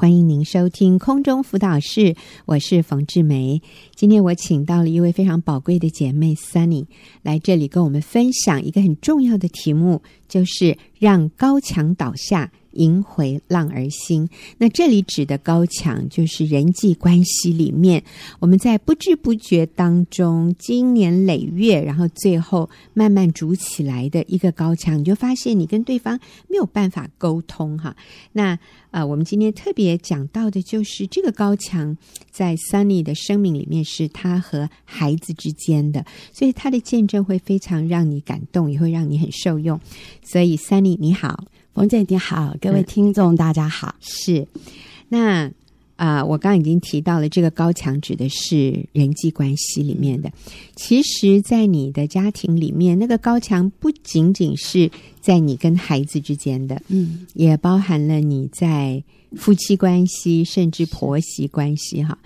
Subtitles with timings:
[0.00, 2.16] 欢迎您收听空中辅导室，
[2.46, 3.60] 我是冯志梅。
[3.94, 6.86] 今天我请到了一位非常宝贵的姐妹 Sunny
[7.20, 12.52] 来这里跟我们分享一个很重要的题目，就是让高墙倒下。
[12.74, 14.28] 赢回浪儿心。
[14.58, 18.04] 那这里指的高墙，就是人际关系里面，
[18.38, 26.16] 我们在不知不觉当中，经年累月，然后最后慢慢筑起来的一个高墙，你就发现你跟对方
[26.46, 27.96] 没有办法沟通哈。
[28.30, 28.56] 那
[28.92, 31.96] 呃，我们今天特别讲到的就是这个高墙，
[32.30, 39.80] 在 Sunny 的生命里面是他和孩子之间的，所以他的见证会非常让你感动，也会让你很受用。
[40.22, 41.44] 所以 Sunny 你好。
[41.72, 43.94] 冯姐你好，各位听众、嗯、大家好。
[44.00, 44.46] 是，
[45.08, 45.46] 那
[45.96, 50.30] 啊、呃，我刚刚已经提到了，这个高墙指的是人际关系里面的。
[50.74, 54.90] 其实，在你的家庭里面，那个高墙不仅仅是
[55.20, 59.02] 在你跟孩子之间的，嗯，也包含了你在
[59.36, 62.18] 夫妻关系，甚至婆媳关系哈。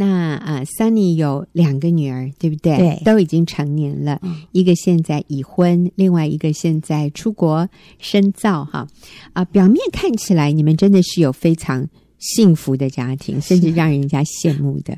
[0.00, 2.76] 那啊，Sunny 有两个女儿，对不对？
[2.76, 8.86] 对，都已经成年了，嗯，一个现在已婚，另外一个现在出国深造，哈
[9.32, 11.84] 啊，表面看起来你们真的是有非常
[12.20, 14.96] 幸福的家庭，甚至让人家羡慕的。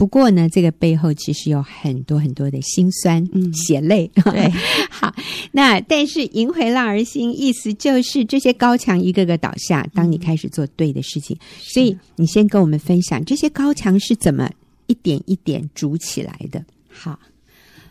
[0.00, 4.10] 不过呢，这个背后其实有很多很多的辛酸、嗯、血泪。
[4.14, 4.50] 对，
[4.88, 5.14] 好，
[5.52, 11.36] 那但是赢回浪儿心，意思就是这些高墙一个个倒下，当你开始做对的事情。
[11.36, 14.50] 嗯、所以你先跟我们分享这些高墙是怎么
[14.86, 16.64] 一点一点筑起来的。
[16.88, 17.20] 好。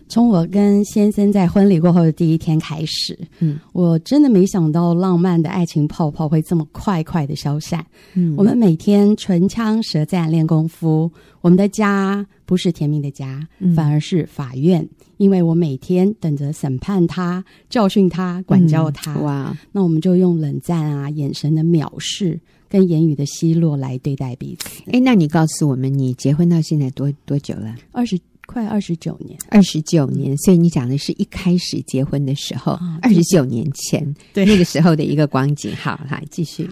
[0.09, 7.85] 从我跟先生在婚礼过后的第一天开始，嗯，我真的没想到浪漫的爱情泡泡会这么快快的消散。
[8.15, 11.09] 嗯，我们每天唇枪舌战练功夫，
[11.41, 19.13] 我们的家不是甜蜜的家，嗯，反而是法院，因为我每天等着审判他、教训他、管教他。
[19.13, 24.81] 嗯，哇，那我们就用冷战啊、眼神的藐视跟言语的奚落来对待彼此。
[24.91, 27.75] 诶，那你告诉我们，你结婚到现在多多久了？
[27.91, 28.19] 二十。
[28.52, 35.71] 快二十九年，二十九年，所以你讲的是一开始结婚的时候，二十九年前，对那个时候的一个光景。
[35.76, 36.67] 好，来继续。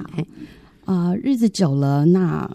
[0.86, 2.50] 啊、呃，日子久了，那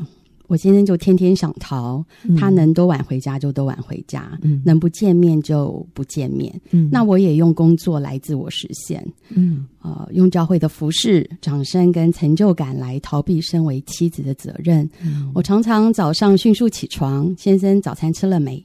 [0.48, 6.52] 我先生就天天想逃，嗯、他能多晚回家就多晚回家，嗯、能不见面就不见面。
[6.72, 9.06] 嗯，那我也用工作来自我实现。
[9.28, 14.90] 嗯，呃，用教会的服饰、掌声跟成就感来逃避身为妻子的责任。
[15.00, 18.62] 嗯，我常常早上迅速起床，先生早餐吃了没？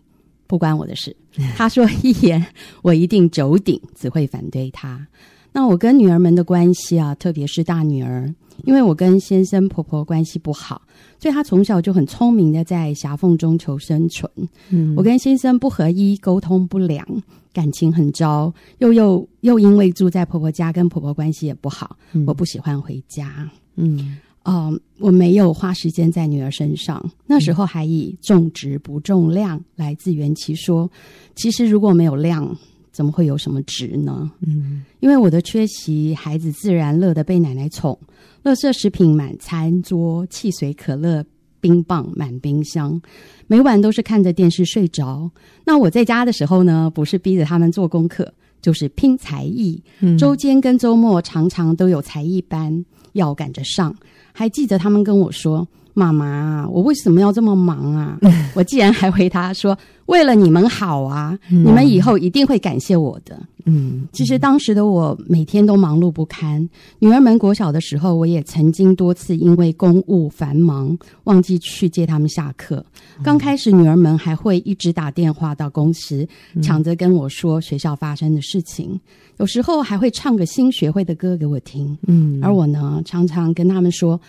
[0.48, 1.16] 不关我的事，
[1.56, 2.44] 他说一言，
[2.82, 5.06] 我一定九鼎，只会反对他。
[5.52, 8.34] 那我跟女儿们的关系啊，特别是大女儿，
[8.66, 10.82] 因为我跟先生婆婆关系不好，
[11.20, 14.32] 所以她从小就很聪明的在夹缝中求生存。
[14.70, 17.06] 嗯，我跟先生不合一，沟通不良，
[17.54, 23.50] 感情很糟，又又又因为住在婆婆家，跟婆婆关系也不好，嗯，我不喜欢回家。
[23.76, 24.18] 嗯。
[24.50, 27.04] 嗯、呃，我没有花时间在女儿身上。
[27.26, 30.90] 那时候还以重质不重量来自圆其说。
[31.36, 32.56] 其实如果没有量，
[32.92, 34.32] 怎么会有什么值呢？
[34.40, 38.00] 嗯，因为我的缺席，孩子自然乐得被奶奶宠。
[38.44, 41.24] 垃圾食品满餐桌，汽水、可乐、
[41.60, 43.00] 冰棒满冰箱，
[43.48, 45.30] 每晚都是看着电视睡着。
[45.66, 49.84] 那我在家的时候呢，不是逼着他们做功课，就是拼才艺。
[50.18, 53.94] 周间跟周末常常都有才艺班要赶着上。
[54.38, 58.20] 还记得他们跟我说：“妈妈，我为什么要这么忙啊？”
[58.54, 59.76] 我竟然还回答说
[60.06, 66.70] ：“为了你们好啊，嗯、你们以后一定会感谢我的。”嗯，其实当时的我每天都忙碌不堪。
[67.00, 72.86] 女儿们国小的时候，我也曾经多次因为公务繁忙忘记去接他们下课。
[73.22, 76.26] 刚开始，女儿们还会一直打电话到公司，
[76.62, 78.98] 抢着跟我说学校发生的事情。
[79.38, 84.20] 有时候还会唱个新学会的歌给我听，嗯，而我呢，常常跟他们说：“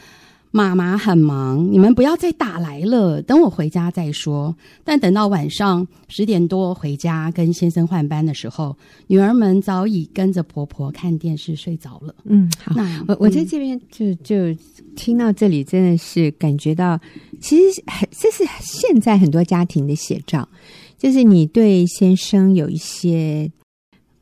[0.50, 4.54] 妈妈很忙，你们不要再打来了，等我回家再说。”
[4.84, 8.76] 但等到晚上十点多回家跟先生换班的时候，
[9.06, 12.14] 女儿们早已跟着婆婆看电视睡着了。
[12.25, 14.54] 嗯，好，那我我在这边就就
[14.97, 16.98] 听到这里，真的是感觉到，
[17.41, 20.48] 其实很这是现在很多家庭的写照，
[20.97, 23.51] 就是你对先生有一些。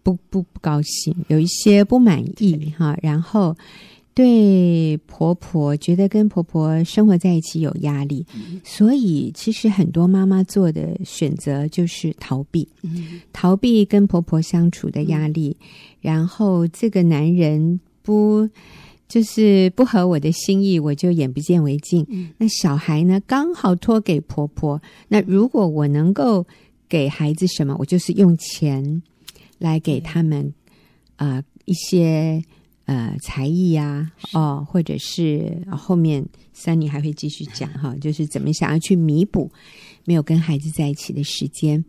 [0.02, 3.56] 不不不高兴，有一些不满意哈，然后
[4.17, 15.67] 对婆婆觉得跟婆婆生活在一起有压力，嗯、所以其实很多妈妈做的选择就是逃避，嗯、逃避跟婆婆相处的压力，嗯、
[16.01, 18.49] 然后这个男人不
[19.07, 22.05] 就是不合我的心意，我就眼不见为净。
[22.09, 26.47] 嗯、那小孩呢，刚好托给婆婆，那如果我能够
[26.89, 29.03] 给孩子什么，我就是用钱。
[29.59, 30.53] 来给他们
[31.17, 32.45] 啊、呃、一些
[32.87, 36.25] 呃才艺呀、啊，哦，或者是后面
[36.56, 39.50] Sunny 还会继续讲 哈，就是怎么想要去弥补
[40.05, 41.85] 没有跟孩子在一起的时间。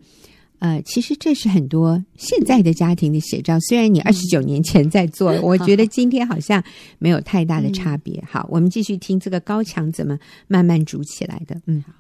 [0.60, 3.60] 呃，其实这是很多现在的家庭的写照。
[3.60, 6.64] 虽然你二十九年前在做，嗯、 我觉得今天好像
[6.98, 8.20] 没有太大的差别。
[8.22, 10.18] 嗯、好，我们继续听这个高墙怎么
[10.48, 11.62] 慢慢筑起来的。
[11.68, 11.94] 嗯，好。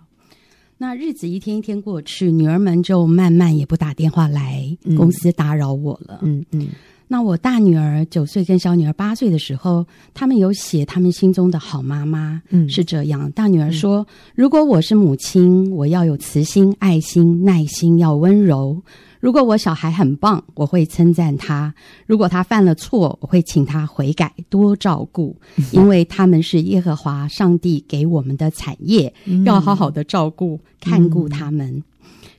[0.79, 6.19] 那日子一天一天过去，女儿们就慢慢也不打电话来公司打扰我了。
[6.23, 6.69] 嗯嗯。
[7.09, 13.31] 嗯那我大女儿九岁跟小女儿八岁的时候，他们有写他们心中的好妈妈，嗯，是这样。
[13.31, 18.83] 大女儿说：“嗯、如果我是母亲，我要有慈心、爱心、耐心，要温柔。
[19.21, 21.71] 如果我小孩很棒，我会称赞他；
[22.05, 25.33] 如果他犯了错，我会请他悔改，多照顾，
[25.71, 31.69] 因为他们是耶和华上帝给我们的产业，嗯、要好好的照顾、看顾他们。
[31.69, 31.83] 嗯”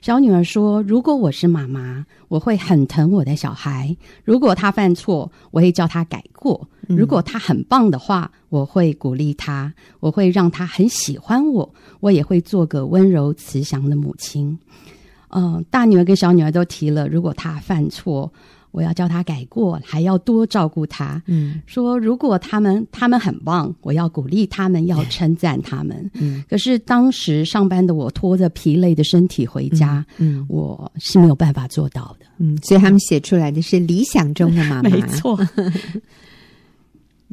[0.01, 3.95] 小女儿说：“如果我是妈妈，我会很疼我的小孩。
[4.25, 11.69] 如果他犯错，我会叫他改过；如果他很棒的话，我会鼓励他，我会让他很喜欢我。
[12.01, 14.57] 我也会做个温柔慈祥的母亲。”
[15.31, 18.33] 嗯，大女儿跟小女儿都提了，如果他犯错。
[18.71, 21.23] 我要叫他改过，还要多照顾他。
[21.27, 26.11] 嗯，说如果他们他们很棒，我要鼓励他们，要称赞他们。
[26.15, 32.27] 嗯，可是当时上班的我拖着疲累的身体回家，嗯，嗯我是没有办法做到的。
[32.39, 35.39] 嗯，所以他们写出来的是理想中的妈妈， 没错。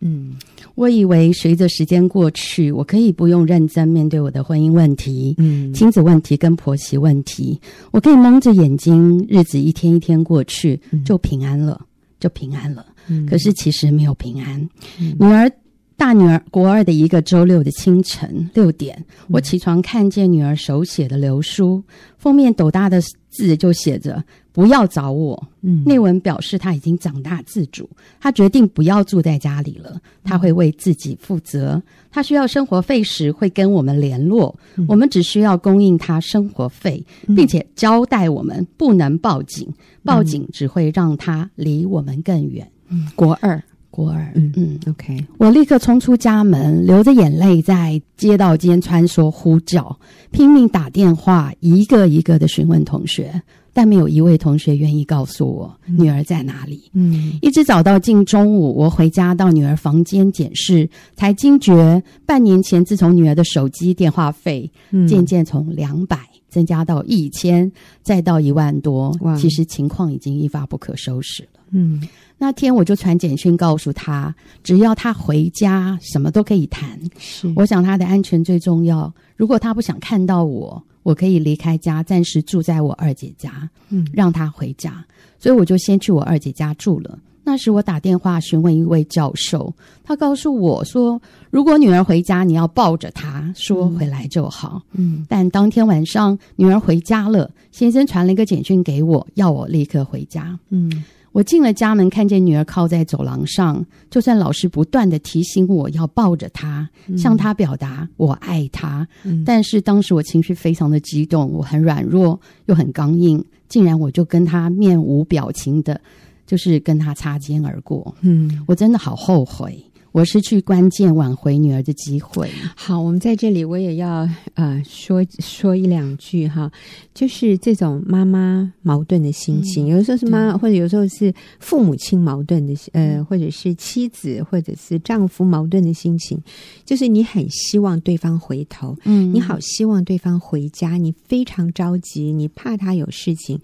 [0.01, 0.35] 嗯，
[0.75, 7.59] 我以为随着时间过去，我可以不用认真面对我的婚姻问题、嗯，亲子问题跟婆媳问题，
[7.91, 11.79] 我可以蒙着眼睛，日子一天一天过去，就平安了，
[12.19, 12.85] 就平安了。
[13.07, 14.59] 嗯、可是其实没有平安。
[14.99, 15.49] 嗯、女儿，
[15.97, 21.83] 大女儿国二的一个周六的清晨六点，我起床看见女儿手写的留书，
[22.17, 24.23] 封面斗大的字就写着。
[24.51, 25.49] 不要找我。
[25.63, 27.89] 嗯，内文表示她已经长大自主，
[28.21, 31.83] 她决定不要住在家里了，她会为自己负责。
[32.09, 37.05] 她需要生活费时会跟我们联络，嗯、我们只需要供应她生活费，
[37.35, 39.67] 并且交代我们不能报警，
[40.03, 42.65] 报警只会让她离我们更远。
[42.87, 43.61] 嗯，国二，
[43.95, 45.25] 国儿，嗯嗯，OK。
[45.37, 49.97] 我立刻冲出家门，流着眼泪在街道间穿梭呼叫，
[50.31, 53.41] 拼命打电话，一个一个的询问同学。
[53.75, 56.89] 但没有一位同学愿意告诉我女儿在哪里。
[56.93, 64.71] 嗯，一直找到近中午，我回家到女儿房间检视，才惊觉半年前自从女儿的手机电话费
[65.09, 66.17] 渐渐从两百
[66.47, 67.69] 增加到一千，
[68.01, 71.59] 再到一万多，其实情况已经一发不可收拾了。
[71.71, 72.01] 嗯，
[72.37, 74.33] 那天我就传简讯告诉他，
[74.63, 76.97] 只要他回家，什么都可以谈。
[77.17, 79.13] 是，我想他的安全最重要。
[79.35, 80.81] 如果他不想看到我。
[81.05, 85.05] 我可以离开家，暂时住在我二姐家，嗯，让她回家。
[85.37, 87.19] 所以我就先去我二姐家住了。
[87.43, 89.71] 那时我打电话询问一位教授，
[90.03, 91.21] 他告诉我说，
[91.51, 94.81] 如果女儿回家，你要抱着她说回来就好。
[94.93, 100.57] 嗯，但当天晚上女儿回家了，先生传了一个简讯给我，要我立刻回家。
[100.69, 101.03] 嗯。
[101.35, 103.85] 我进了家门，看见女儿靠在走廊上。
[104.09, 115.99] 就算老师不断地提醒我要抱着她，嗯、向她表达我爱她，嗯、但是当时我情绪非常的激动，我很软弱又很刚硬，竟然我就跟她面无表情的，
[116.47, 118.15] 就是跟她擦肩而过。
[118.21, 119.83] 嗯，我真的好后悔。
[120.15, 122.49] 我失去关键挽回女儿的机会。
[122.73, 126.71] 好，我们在这里我也要呃说说一两句哈，
[127.13, 136.41] 就是这种妈妈矛盾的心情，嗯、有的时候是妈或者有时候是父母亲矛盾的，呃，或者是妻子或者是丈夫矛盾的心情，
[136.85, 143.59] 就是你很希望对方回头，嗯，你好希望对方回家，你非常着急，你怕他有事情。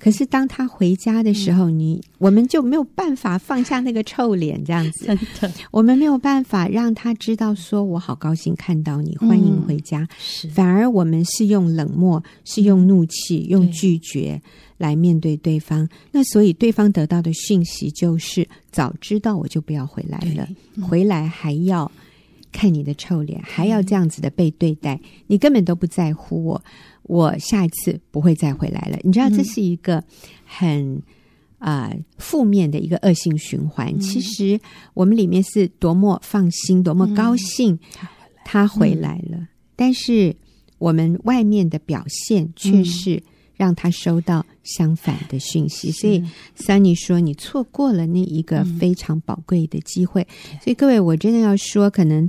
[0.00, 5.04] 可是当他回家的时候，嗯、你我们就没有办法放下那个臭脸，这样子。
[5.14, 10.00] 真的，我们没有办法让他知道，说我好高兴看到你，欢迎回家。
[10.00, 14.40] 嗯、是，反而我们是用冷漠，是用怒气，用拒绝
[14.78, 15.86] 来面对对方。
[15.86, 21.90] 对那所以对方得到的讯息就是：早知道我就不要回来了，嗯、回来还要
[22.52, 26.64] 看你的臭脸，还要这样子的被对待，你根本都不在乎我。
[27.02, 28.98] 我下一次不会再回来了。
[29.02, 30.04] 你知道，这是一个
[30.44, 31.02] 很
[31.58, 33.88] 啊、呃、负面的一个恶性循环。
[33.88, 34.60] 嗯、其实
[34.94, 37.78] 我们里面是多么放心，多么高兴，
[38.44, 39.38] 他回来了。
[39.38, 40.36] 嗯、但是
[40.78, 43.22] 我们外面的表现却是
[43.60, 45.90] 让他收到相反的讯息。
[45.90, 46.24] 嗯、所以
[46.56, 50.26] ，Sunny 说你错过了那一个非常宝贵的机会。
[50.50, 52.26] 嗯、所以各位，我真的要说，可能。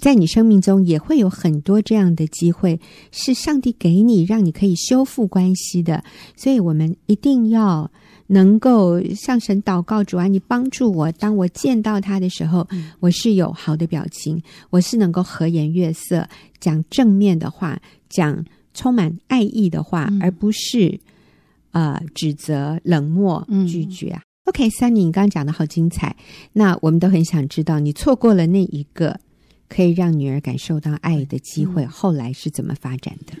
[0.00, 2.78] 在你生命中也会有很多这样的机会，
[3.12, 6.04] 是上帝给你，让你可以修复关系的。
[6.36, 7.90] 所以，我们一定要
[8.26, 11.10] 能够向神祷告，主啊，你帮助我。
[11.12, 16.28] 当我见到他的时候，嗯、我是有好的表情，我是能够和颜悦色，
[16.60, 17.80] 讲正面的话，
[18.10, 18.44] 讲
[18.76, 21.00] 充满爱意的话，嗯、而不是
[21.72, 24.22] 呃指责、冷漠、拒绝啊。
[24.22, 26.14] 嗯、OK，Sunny，你刚刚讲的好精彩。
[26.52, 29.18] 那我们都很想知道，你错过了那一个
[29.68, 33.32] 可以让女儿感受到爱的机会，嗯、后来是怎么发展的？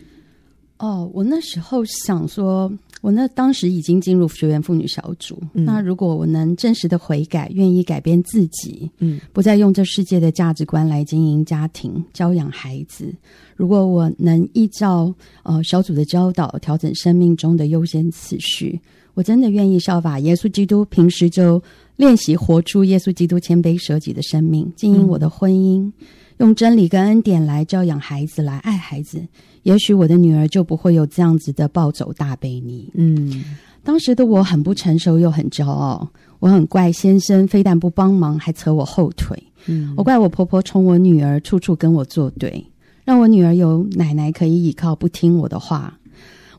[0.78, 2.72] 哦，我那时候想说。
[3.02, 5.40] 我那当时已经进入学员妇女小组。
[5.54, 13.12] 嗯、那如果我能真实的悔改，愿意改变自己，嗯，不再用这世界的价值观来经营家庭、教养孩子。
[13.54, 18.80] 如果我能依照呃小组的教导，调整生命中的优先次序，
[19.14, 21.62] 我真的愿意效法耶稣基督，平时就
[21.96, 25.92] 练习活出耶稣基督谦卑舍己的生命，经营我的婚姻，嗯、
[26.38, 29.26] 用真理跟恩典来教养孩子，来爱孩子。
[29.62, 32.90] 也许我的女儿就不会有这样子的暴走大悖逆。
[32.94, 33.44] 嗯，
[33.82, 39.42] 当时的我很不成熟又很骄傲，我很怪先生，非但不帮忙，还扯我后腿。
[39.66, 42.64] 嗯，我怪我婆婆宠我女儿，处处跟我作对，
[43.04, 45.98] 让我女儿有奶奶可以依靠，不听我的话。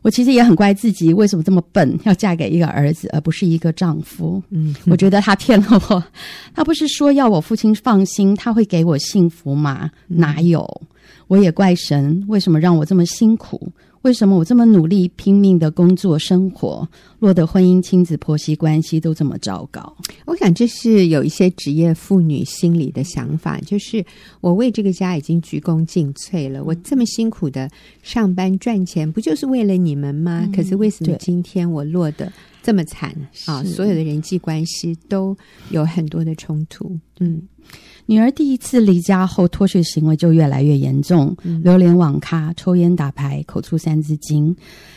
[0.08, 4.42] 我其实也很怪自己，为什么这么笨，要嫁给一个儿子而不是一个丈夫？
[4.52, 6.02] 嗯，我觉得他骗了我。
[6.56, 9.92] 他不是说要我父亲放心，他会给我幸福吗？
[10.08, 10.66] 哪有？
[11.28, 13.70] 我也怪神，为什么让我这么辛苦？
[14.04, 16.88] 为什么我这么努力拼命的工作生活，
[17.20, 19.96] 落得婚姻、亲子、婆媳关系都这么糟糕？
[20.26, 24.06] 我想这是有一些职业妇女心里的想法，就是
[24.40, 27.70] 我为这个家已经鞠躬尽瘁了，我这么辛苦的
[28.04, 30.44] 上班赚钱，不就是为了你们吗？
[30.46, 32.32] 嗯、可是为什么今天我落得
[32.64, 33.14] 这么惨
[33.46, 33.64] 啊？
[33.64, 35.36] 所有的人际关系都
[35.72, 37.42] 有很多的冲突，嗯。
[38.08, 44.56] 女儿第一次离家后，脱学行为就越来越严重，嗯、流连网咖、抽烟打牌、口出三字经。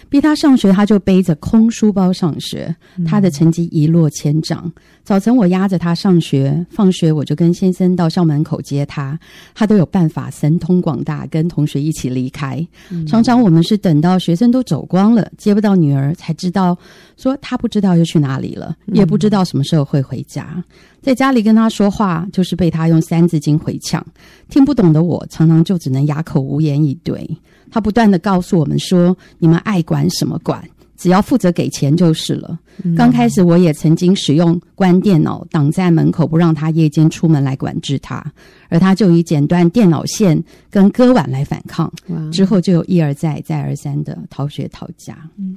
[0.09, 2.75] 逼她上学，她就背着空书包上学，
[3.05, 4.73] 她的成绩一落千丈。
[5.03, 9.19] 早晨我押着她上学，放学我就跟先生到校门口接她，
[9.55, 12.65] 她都有办法神通广大，跟同学一起离开。
[13.09, 16.79] 常常我们是等到学生都走光了，接不到女儿，才知道
[17.17, 20.63] 说她不知道又去哪里了，也不知道什么时候会回家。
[21.01, 24.05] 在家里跟他说话，就是被他用三字经回呛，
[24.49, 27.29] 听不懂的我常常就只能哑口无言以对。
[27.71, 30.63] 他不断的告诉我们说：“你们爱管什么管，
[30.97, 32.59] 只要负责给钱就是了。
[32.83, 38.25] 嗯”刚开始我也曾经使用关电脑挡在门口，不让他夜间出门来管制他，
[38.69, 41.91] 而他就以剪断电脑线跟割腕来反抗。
[42.33, 45.17] 之后就有一而再、再而三的逃学逃家。
[45.39, 45.57] 嗯，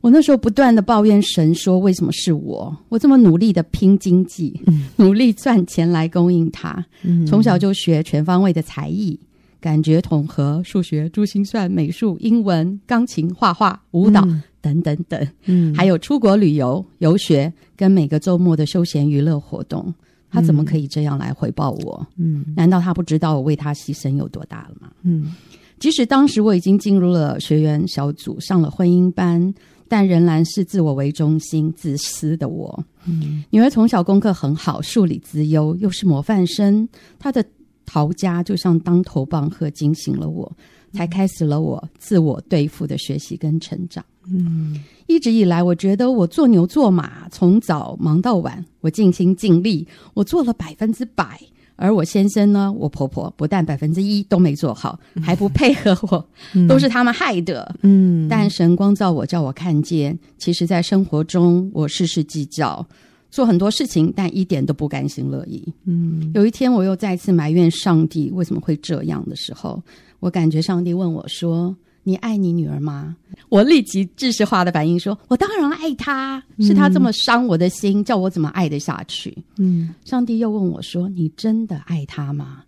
[0.00, 2.76] 我那时候不断地抱怨神说：“为什么是我？
[2.88, 6.84] 我这么努力地拼经济，嗯、努力赚钱来供应他。
[7.02, 9.18] 嗯、从小就学全方位的才艺。”
[9.60, 19.92] 感觉统合、数学、珠心算、美术、英文、钢琴、画画、舞蹈、嗯、等等等，嗯，还有出国旅游、游学跟每个周末的休闲娱乐活动，
[20.30, 22.06] 他怎么可以这样来回报我？
[22.16, 24.90] 嗯，难道他不知道我为他牺牲有多大了吗？
[25.02, 25.34] 嗯，
[25.78, 29.52] 即使当时我已经进入了学员小组，上了婚姻班，
[29.90, 32.82] 但仍然是自我为中心、自私的我。
[33.04, 37.44] 嗯，女儿从小功课很好，数理资优，又是模范生，她的。
[37.92, 40.52] 逃家就像当头棒喝，惊醒了我，
[40.92, 44.04] 才开始了我自我对付的学习跟成长。
[44.28, 44.78] 嗯，
[45.08, 51.40] 一直以来，我觉得我做牛做马，从早忙到晚，我尽心尽力，我做了百分之百。
[51.80, 57.74] 而我先生呢，我婆婆不但百分之一都没做好，还不配合我，嗯、都是他们害的。
[57.80, 62.86] 嗯，但神光照我，叫我看见，其实在生活中，我事事计较。
[63.30, 65.66] 做很多事情，但一点都不甘心乐意。
[65.86, 69.82] 嗯，有一天我又再次埋怨上帝为什么会这样的时候，
[70.18, 71.74] 我感觉上帝问我说
[72.10, 73.16] ：“你爱你女儿吗？”
[73.48, 82.64] 我立即知识化的反应说：“我当然爱她，是她这么伤我的心，叫我怎么爱得下去？”嗯，上帝又问我说：“你真的爱她吗？”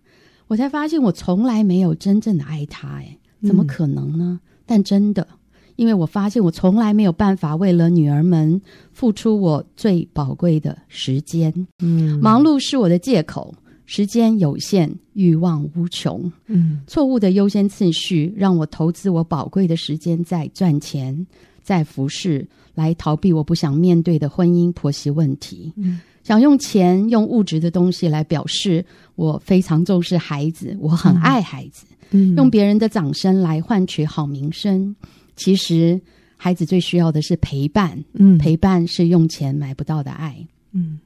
[0.47, 4.39] 我才发现我从来没有真正的爱她，哎，怎么可能呢？
[4.65, 5.27] 但真的。
[5.75, 11.51] 因为我发现我从来没有办法为了女儿们付出我最宝贵的时间。
[11.79, 13.51] 嗯，忙碌是我的借口，
[13.85, 16.31] 时间有限，欲望无穷。
[16.47, 21.25] 嗯，错误的优先次序让我投资我宝贵的时间在赚钱，
[21.61, 25.73] 在服侍，来逃避我不想面对的婚姻婆媳问题。
[25.75, 28.85] 嗯，想用钱用物质的东西来表示
[29.15, 31.85] 我非常重视孩子，我很爱孩子。
[32.11, 34.95] 嗯，用别人的掌声来换取好名声。
[35.35, 35.99] 其实，
[36.37, 38.01] 孩子最需要的是陪伴。
[38.13, 40.37] 嗯，陪伴是用钱买不到的爱。
[40.73, 40.99] 嗯，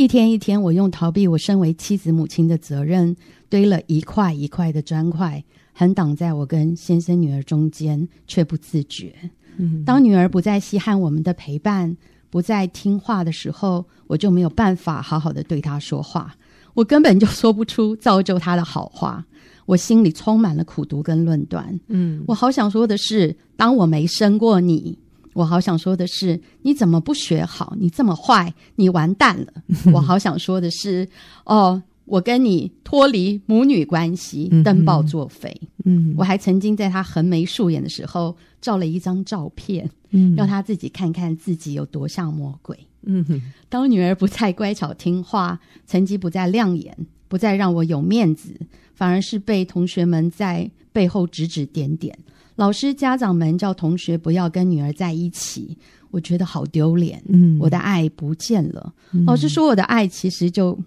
[0.00, 3.14] 一天一天，我用逃避我身为妻子母亲的责任，
[3.50, 9.14] 堆了一块一块的砖块，横挡在我跟先生女儿中间，却不自觉。
[9.58, 11.94] 嗯，当女儿不再稀罕我们的陪伴，
[12.30, 16.34] 不再听话的时候，我就没有办法好好的对她说话，
[16.72, 19.22] 我根本就说不出造就她的好话。
[19.66, 21.78] 我心里充满了苦毒跟论断。
[21.88, 24.98] 嗯，我好想说的是，当我没生过你，
[25.32, 27.76] 我好想说的是，你怎么不学好？
[27.78, 29.52] 你这么坏，你完蛋了。
[29.92, 31.08] 我好想说的是，
[31.44, 35.54] 哦，我跟你脱离母女关系，登报作废。
[35.84, 42.78] 嗯，我还曾经在他横眉竖眼的时候照了一张照片，嗯，让他自己看看自己有多像魔鬼。
[43.02, 46.94] 嗯哼，当女儿不再乖巧听话，成绩不再亮眼，
[47.28, 48.54] 不再让我有面子。
[48.92, 52.14] 反而是被同学们在背后指指点点，
[52.60, 55.78] 老师、家长们叫同学不要跟女儿在一起，
[56.10, 57.22] 我觉得好丢脸。
[57.26, 58.92] 嗯，我的爱不见了。
[59.12, 60.78] 嗯、老师说我的爱其实就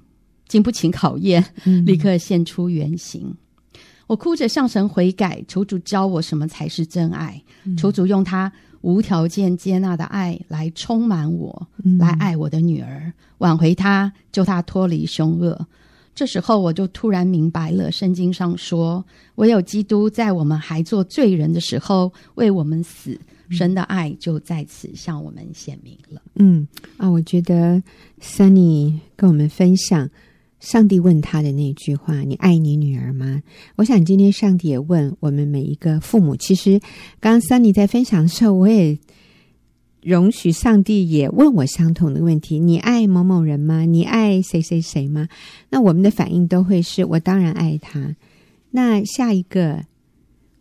[0.47, 3.35] 经不起考验，嗯、立刻现出原形。
[4.05, 8.51] 我哭着向神悔改，求主教我什么才是真爱，嗯、求主用他
[8.81, 15.67] 无条件接纳的爱来充满我，嗯、来爱我的女儿，挽回她，救她脱离凶恶。
[16.15, 19.03] 这时候我就突然明白了，圣经上说，
[19.36, 26.22] 唯有基督在我们还做罪人的时候为我们死，神的爱就在此向我们显明了。
[26.36, 26.67] 嗯
[26.98, 27.82] 啊，我觉得
[28.22, 30.10] Sunny 跟我们分享
[30.60, 33.41] 上帝问他的那句话：“你爱你女儿吗？”
[33.77, 36.36] 我想今天上帝也问我们每一个父母。
[36.36, 36.79] 其实
[37.20, 38.98] 刚刚 Sunny 在分享的时候，我也。
[40.03, 43.86] 容许上帝也问我相同的问题：你爱某某人吗？
[43.86, 45.27] 你爱谁谁谁吗？
[45.69, 48.15] 那我们的反应都会是我当然爱他。
[48.72, 49.83] 那下一个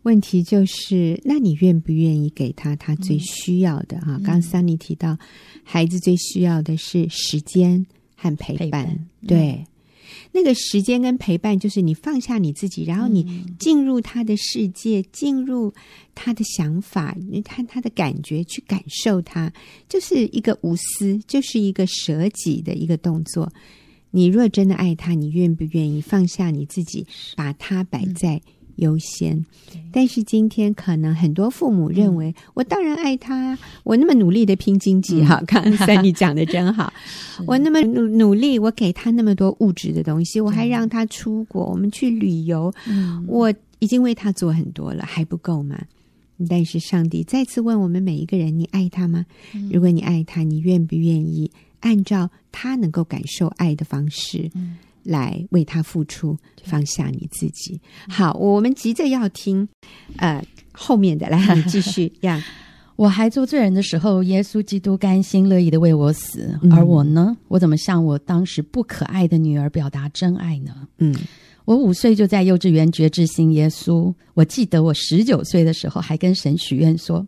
[0.03, 3.97] 问题就是：那你愿不愿意给他他最需要的？
[3.99, 5.17] 哈、嗯，刚刚 Sunny 提到，
[5.63, 7.85] 孩子最需要的是时间
[8.15, 9.65] 和陪伴，陪伴对。
[10.35, 15.71] 那个时间跟陪伴，就是你放下你自己，然后你进入他的世界，进入
[16.15, 19.53] 他的想法，你看他的感觉，去感受他，
[19.87, 23.53] 就是一个无私，就是一个舍己的一个动作。
[24.09, 28.41] 你若真的爱他，你愿不愿意放下你自己，把他摆在
[28.77, 29.45] 优先，
[29.91, 36.91] 但是今天可能很多父母认为，嗯、我当然爱他，我那么努力的拼经济，哈、嗯， 刚才你讲的真好，
[37.45, 45.79] 我那么努努力，我给他那么多物质的东西，我还让他出国，我们去旅游，嗯、我已经为他做很多了，还不够吗？
[46.49, 49.25] 但是上帝再次问我们每一个人：你爱他吗？
[49.53, 54.49] 嗯、如果你爱他，你愿不愿意按照他能够感受爱的方式？
[54.55, 57.79] 嗯来为他付出，放下你自己。
[58.07, 59.67] 好，我们急着要听，
[60.17, 62.11] 呃，后面的来， 你继续。
[62.21, 62.43] 呀，
[62.95, 70.87] 我还做罪人的时候，耶稣基督甘心乐意的为我死，嗯、而我呢，我怎么向我当时不可爱的女儿表达真爱呢？
[70.99, 71.15] 嗯，
[71.65, 74.13] 我五岁就在幼稚园决志信耶稣。
[74.33, 77.25] 我记得我十九岁的时候，还跟神许愿说。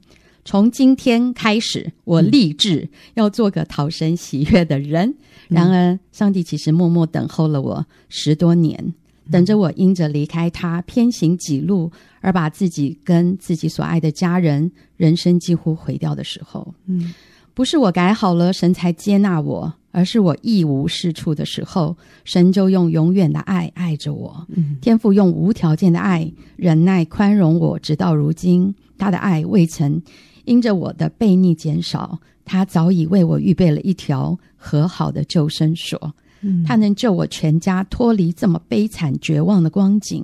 [0.48, 5.16] 从今天开始，我立志要做个讨神喜悦的人。
[5.50, 8.78] 嗯、然而，上帝其实默默等候了我十多年，
[9.26, 16.74] 嗯、等着我因着离开他偏行己路，而把自己跟自己所爱的家人人生几乎毁掉的时候。
[16.86, 17.14] 嗯，
[17.54, 24.46] 不是我改好了，神才接纳我，而是我一无是处的时候，神就用永远的爱爱着我。
[24.50, 30.02] 嗯、天父用无条件的爱忍耐宽容我，直到如今，他的爱未曾。
[30.46, 36.14] 因着我的悖逆减少，他早已为我预备了一条和好的救生索。
[36.42, 40.24] 嗯，他能救我全家脱离这么悲惨绝望的光景。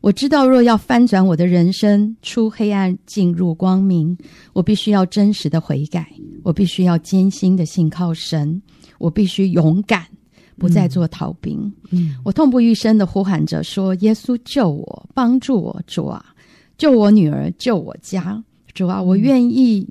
[0.00, 4.16] 我知道，若要翻转我的人生，出黑暗进入光明，
[4.52, 6.06] 我必须要真实的悔改，
[6.42, 8.60] 我必须要艰辛的信靠神，
[8.98, 10.06] 我必须勇敢，
[10.58, 11.58] 不再做逃兵。
[11.90, 16.22] 嗯，嗯，我痛不欲生的呼喊着说：“耶稣救我，帮助我，主啊，
[16.76, 19.88] 救我女儿，救我家。”主啊，我愿意，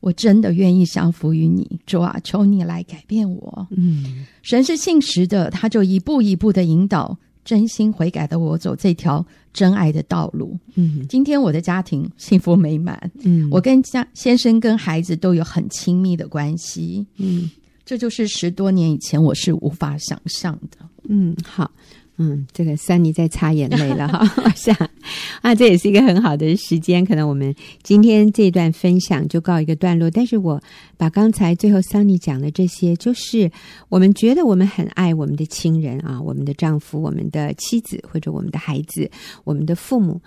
[0.00, 1.80] 我真的愿意降服于你。
[1.86, 3.66] 主啊，求你来改变我。
[3.70, 10.58] 嗯，神是信实的，他就一步一步的引导真心悔改的我走这条真爱的道路。
[10.74, 13.10] 嗯，今天我的家庭幸福美满。
[13.22, 17.06] 嗯，我跟家先生跟孩子都有很亲密的关系。
[17.16, 17.50] 嗯，
[17.84, 20.78] 这就是十多年以前我是无法想象的。
[21.08, 21.70] 嗯，好。
[22.18, 24.74] 嗯，这个桑尼在擦眼泪了哈， 好像
[25.42, 27.04] 啊，这也是一个很好的时间。
[27.04, 30.10] 可能我们今天这一段分享就告一个段落。
[30.10, 30.60] 但是我
[30.96, 33.50] 把刚才最后桑尼讲的这些，就是
[33.88, 39.10] 我们觉得我们很爱我们的亲人啊，我们的丈夫、我们的妻子或者我们的孩子、
[39.44, 40.20] 我们的父母。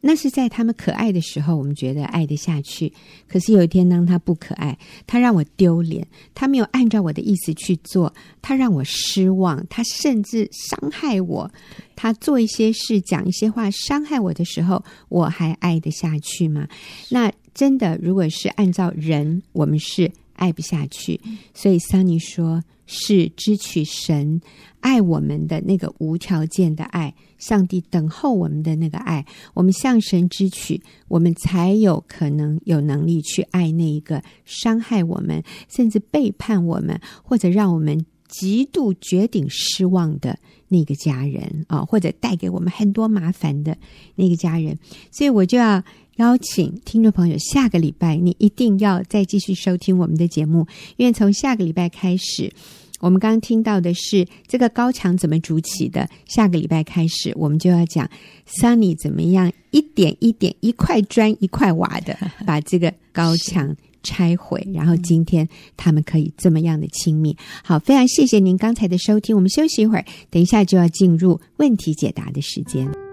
[0.00, 2.92] 那是在他们可爱的时候，我们觉得爱得下去。
[3.28, 11.50] 可是有一天，当他不可爱，他让我丢脸，他没有按照我的意思去做，他让我失望，他甚至伤害我，
[11.96, 16.68] 他做一些事、讲一些话伤害我的时候，我还爱得下去吗？
[17.10, 21.20] 那真的，如果是按照人，我们是爱不下去。
[21.52, 24.40] 所以桑尼说，是支取神
[24.80, 38.06] 爱我们的那个无条件的爱，上帝等候我们的那个爱，我们向神支取，我们才有可能有能力去爱那一个伤害我们，甚至背叛我们，或者让我们
[38.38, 43.76] 极度绝顶失望的那个家人啊，或者带给我们很多麻烦的
[44.14, 44.76] 那个家人。
[45.10, 45.82] 所以我就要
[46.16, 52.52] 邀请听众朋友，下个礼拜你一定要再继续收听我们的节目，因为从下个礼拜开始。
[52.98, 56.08] 我们刚刚听到的是这个高墙怎么筑起的？
[56.24, 58.08] 下个礼拜开始，我们就要讲
[58.48, 64.64] Sunny 怎么样一点一点、一块砖一块瓦的把这个高墙拆毁。
[64.72, 67.36] 然后今天他们可以这么样的亲密。
[67.62, 69.34] 好，非常谢谢您刚才的收听。
[69.34, 73.05] 我们休息一会儿，等一下就要进入问题解答的时间。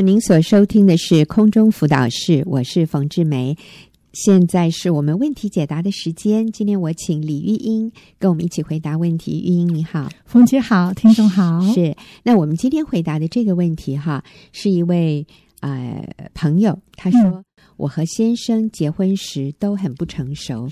[0.00, 3.56] 您所收听的是空中辅导室，我是冯志梅。
[4.12, 6.50] 现在是我们问题解答的时间。
[6.50, 9.40] 今天我请李玉英跟我们一起回答问题。
[9.40, 11.60] 玉英你好，冯姐好，听众好。
[11.72, 15.26] 是，那我们今天回答的这个问题哈，是一位
[15.60, 17.44] 呃朋友，他说、嗯、
[17.76, 20.68] 我和先生结婚时都很不成熟，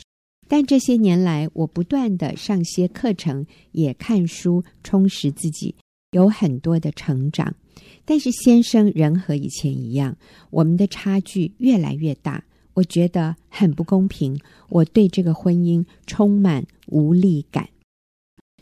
[0.48, 5.74] 但这些年来我不断的上些课程，也看书充实自己，
[6.10, 7.54] 有很多的成长。
[8.04, 10.16] 但是先生仍和以前一样，
[10.50, 12.42] 我们的差距越来越大，
[12.74, 14.36] 我觉得很不公平。
[14.68, 17.68] 我对这个婚姻充满无力感，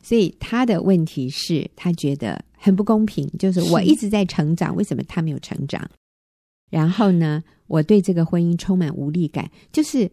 [0.03, 5.89] 所以他的问题是，他觉得很不公平，就是我一直在成长，为什么他没有成长？
[6.71, 10.11] 然后呢，我对这个婚姻充满无力感，就是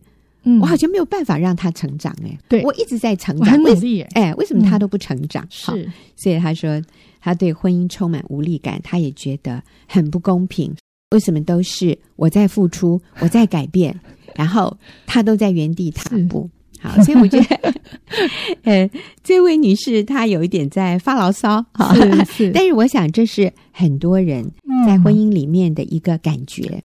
[0.62, 2.16] 我好像没有办法让他成长。
[2.24, 4.02] 哎，对，我一直在成长，很努力。
[4.14, 5.46] 哎，为什么他都不成长？
[5.52, 6.82] 好，是，所以他说。
[7.28, 10.74] 他对婚姻充满无力感，他也觉得很不公平。
[11.12, 13.94] 为什么都是我在付出，我在改变，
[14.34, 16.50] 然后他都在原地踏步？
[16.80, 17.74] 好，所以我觉得，
[18.64, 18.90] 呃，
[19.26, 22.52] 这位女士她有一点在发牢骚，是是。
[22.54, 24.50] 但是我想，这是很多人
[24.86, 26.84] 在婚姻里面的一个感觉，嗯、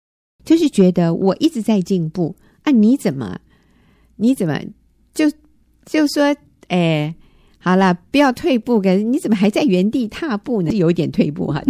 [0.44, 3.38] 就是觉得我一直在进步啊，你怎么，
[4.16, 4.60] 你怎么
[5.14, 5.30] 就
[5.86, 6.34] 就说，
[6.66, 7.14] 哎。
[7.64, 10.70] 好了，不要退步，可是你怎么还在原地踏步呢？
[10.72, 11.62] 有一点退步哈。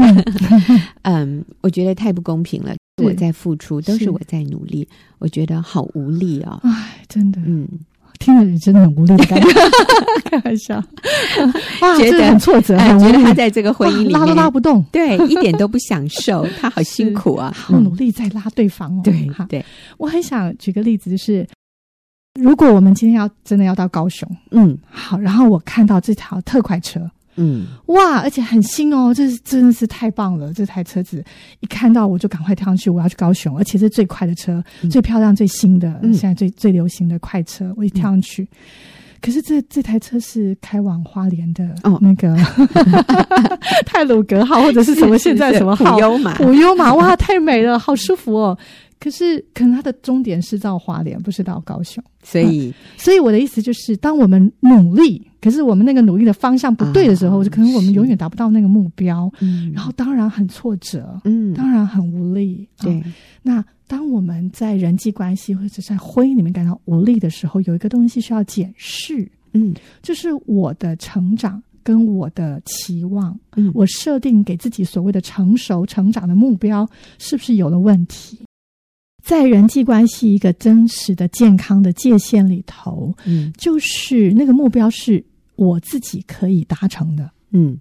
[1.02, 2.74] 嗯， 我觉得太不公平了。
[3.02, 6.60] 我在付出，都是我在努力，我觉得好无力哦。
[6.64, 7.68] 哎，真的，嗯，
[8.18, 9.48] 听了你真的很无力的感觉。
[10.30, 10.82] 开玩笑，
[11.98, 19.00] 觉得很挫折，觉得他在这个婚姻里面拉都拉不动，对，一点都不享受，他好辛苦啊，好努力在拉对方哦。
[19.04, 19.64] 对对，
[19.98, 21.46] 我很想举个例子，就是。
[22.44, 27.00] 如果我们今天要真的要到高雄，嗯，好，然后我看到这条特快车，
[27.36, 31.24] 嗯，哇，而且很新哦，这是真的是太棒了，这台车子
[31.60, 38.48] 一看到我就赶快跳上去，我要去高雄，而且是最快的车，嗯、最漂亮、最新的，嗯、现在最最流行的快车，我一跳上去，嗯、
[39.22, 42.36] 可是这这台车是开往花莲的哦，那个
[43.86, 45.94] 泰鲁格号或者是什么现在什么号？
[45.94, 48.58] 普悠玛，普悠玛，哇，太美了，好舒服哦。
[49.00, 52.02] 可是，可能他的终点是到花莲，不是到高雄。
[52.22, 59.30] 所以，嗯，所以我的意思就是，当我们努力，可是我们那个努力的方向不对的时候，啊，就可能我们永远达不到那个目标。
[59.40, 62.66] 嗯，然后当然很挫折，嗯，当然很无力。
[62.80, 78.38] 对，嗯，那当我们在人际关系或者在婚姻里面感到无力的时候，有一个东西需要检视，嗯，就是我的成长跟我的期望，嗯，我设定给自己所谓的成熟成长的目标，是不是有了问题？
[79.24, 85.24] 在人际关系一个真实的健康的界限里头，嗯，就是那个目标是
[85.56, 87.78] 我自己可以达成的，嗯，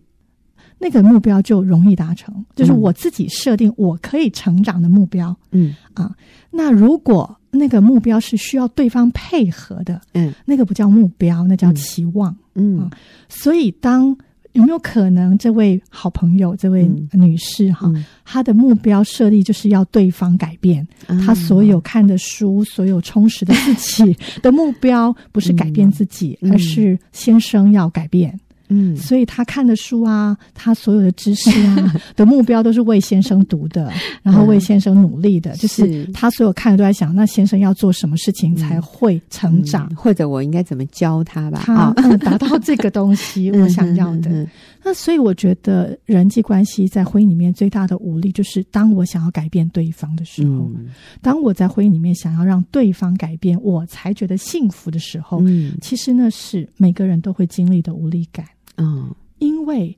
[0.80, 5.76] 那个目标就容易达成，就是我自己设定我可以成长的目标，嗯。
[5.94, 6.16] 啊，
[6.50, 12.90] 那如果那个目标是需要对方配合的，嗯，那个不叫目标，那叫期望，嗯，啊，
[13.28, 14.18] 所以当。
[14.54, 28.40] 有没有可能，这位好朋友，这位女士哈，嗯、她的目标设立就是要对方改变，嗯、她所有看的书，所有充实的自己 的目标，不是改变自己，嗯、而是先生要改变。
[28.74, 33.92] 嗯，所以他看的书啊，他所有的知识啊 的目标都是为先生读的，
[34.24, 41.62] 然后为先生努力的，嗯、就是他所有看的都在想，那先生要做什么事情才会成长，嗯、或者我应该怎么教他吧？
[41.64, 44.48] 他、哦嗯、达到这个东西， 我想要的。
[44.86, 50.88] 那所以我觉得人际关系在婚姻里面最大的无力，就是当我想要改变对方的时候，嗯、
[51.22, 58.46] 当我在婚姻里面想要让对方改变，我才觉得幸福的时候，嗯、其实那是每个人都会经历的无力感。
[58.78, 59.98] 嗯，因为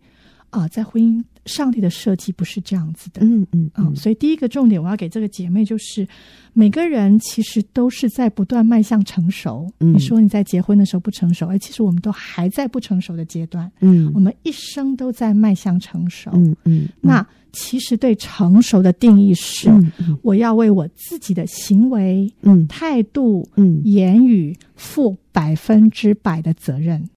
[0.49, 3.21] 啊、呃，在婚姻，上帝的设计不是这样子的。
[3.23, 6.07] 嗯嗯嗯，嗯，所以第一个重点，我要给这个姐妹就是，
[6.53, 9.69] 每个人其实都是在不断迈向成熟。
[9.79, 13.69] 嗯，你说你在结婚的时候不成熟，哎，其实我们都还在不成熟的阶段。
[13.81, 16.31] 嗯，我们一生都在迈向成熟。
[16.33, 27.09] 嗯嗯，嗯，那其实对成熟的定义是，嗯嗯、我要为我自己的行为、嗯态度、嗯言语负百分之百的责任。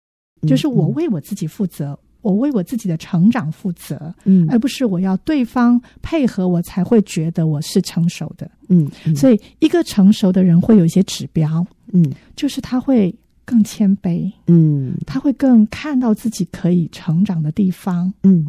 [0.43, 18.47] 就是我为我自己负责，嗯、我为我自己的成长负责，嗯，而不是我要对方配合我才会觉得我是成熟的，嗯，嗯，所以一个成熟的人会有一些指标，嗯，就是他会更谦卑，嗯，他会更看到自己可以成长的地方，嗯，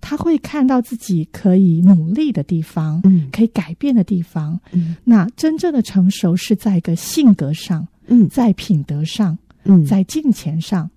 [0.00, 10.84] 他会看到自己可以努力的地方，嗯，可以改变的地方，嗯，那真正的成熟是在一个性格上，嗯，在品德上，嗯，在金钱上。
[10.86, 10.90] 嗯，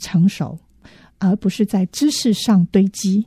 [0.00, 0.58] 成熟，
[1.18, 3.24] 而不是在知识上堆积。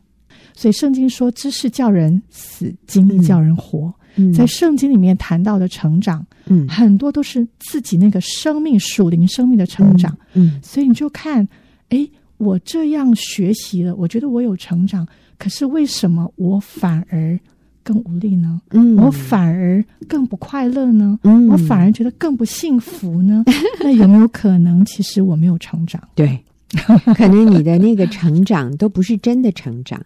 [0.55, 3.93] 所以圣经说，知识叫人死，经历叫人活。
[4.15, 10.15] 嗯，在圣经里面谈到的成长，嗯，很多都是自己那个生命属灵生命的成长。
[10.33, 11.47] 嗯，所以你就看，
[11.89, 15.07] 哎，我这样学习了，我觉得我有成长，
[15.39, 17.39] 可是为什么我反而
[17.83, 18.61] 更无力呢？
[18.71, 21.19] 嗯，我反而更不快乐呢？
[21.23, 23.43] 嗯，我反而觉得更不幸福呢？
[23.81, 26.01] 那有没有可能，其实我没有成长？
[26.15, 26.43] 对，
[27.15, 30.03] 可能你的那个成长都不是真的成长，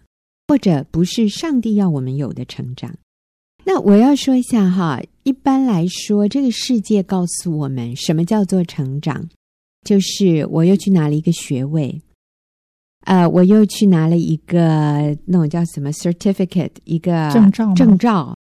[0.48, 2.92] 或者不是上帝要我们有的成长。
[3.64, 9.28] 那我要说一下哈，一般来说，这个世界告诉我们什么叫做成长，
[9.84, 12.00] 就是我又去拿了一个学位。
[13.06, 18.34] 呃，我又去拿了一个那种叫什么 certificate，一个证照，证照。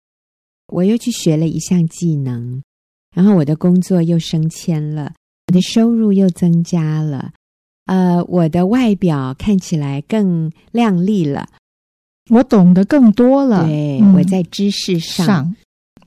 [0.68, 2.60] 我又去学了一项技能，
[3.14, 5.12] 然后我的工作又升迁了，
[5.46, 7.32] 我的收入又增加了，
[7.84, 11.48] 呃，我的外表看起来更靓丽了，
[12.30, 13.64] 我懂得更多了。
[13.64, 15.56] 对，嗯，我在知识上，上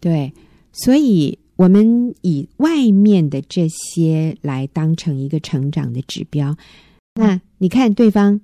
[0.01, 0.33] 对，
[0.73, 6.57] 所以我们以外面的这些来当成一个成长的指标。
[7.19, 8.39] 那你看对方。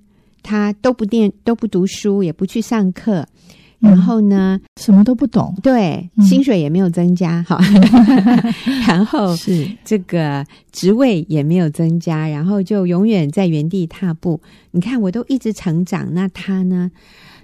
[0.48, 3.26] 他都不念，都不读书，也不去上课，
[3.80, 7.58] 然后呢，什么都不懂，对，薪水也没有增加，哈，
[8.86, 14.40] 然后是这个职位也没有增加，然后就永远在原地踏步。
[14.70, 16.92] 你看，我都一直成长，那他呢？